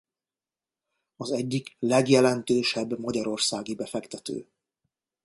Az 1.15 1.31
egyik 1.31 1.75
legjelentősebb 1.79 2.99
magyarországi 2.99 3.75
befektető. 3.75 4.47